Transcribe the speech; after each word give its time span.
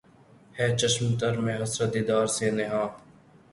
ھے 0.57 0.67
چشم 0.79 1.07
تر 1.19 1.33
میں 1.43 1.57
حسرت 1.61 1.89
دیدار 1.93 2.25
سے 2.35 2.45
نہاں 2.57 2.87